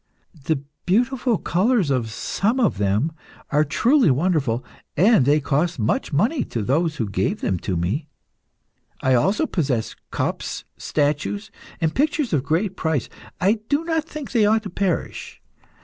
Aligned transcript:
The 0.45 0.63
beautiful 0.87 1.37
colours 1.37 1.91
of 1.91 2.09
some 2.09 2.59
of 2.59 2.79
them 2.79 3.11
are 3.51 3.63
truly 3.63 4.09
wonderful, 4.09 4.65
and 4.97 5.25
they 5.25 5.39
cost 5.39 5.77
much 5.77 6.11
money 6.11 6.43
to 6.43 6.63
those 6.63 6.95
who 6.95 7.07
gave 7.07 7.41
them 7.41 7.59
to 7.59 7.77
me. 7.77 8.07
I 9.01 9.13
also 9.13 9.45
possess 9.45 9.95
cups, 10.09 10.63
statues, 10.75 11.51
and 11.79 11.93
pictures 11.93 12.33
of 12.33 12.41
great 12.43 12.75
price. 12.75 13.09
I 13.39 13.59
do 13.69 13.83
not 13.83 14.05
think 14.05 14.31
they 14.31 14.47
ought 14.47 14.63
to 14.63 14.71
perish. 14.71 15.39